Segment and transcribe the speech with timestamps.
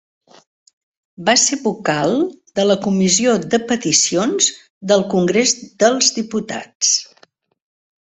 [1.27, 2.15] Va ser vocal
[2.61, 4.51] de la comissió de Peticions
[4.93, 7.01] del Congrés dels Diputats.